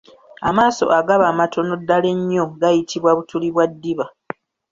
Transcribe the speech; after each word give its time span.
Amaaso 0.49 0.85
agaba 0.99 1.25
amatono 1.31 1.73
ddala 1.81 2.07
ennyo 2.15 2.43
gayitibwa 2.61 3.11
butuli 3.17 3.47
bwa 3.53 3.65
ddiba. 3.71 4.05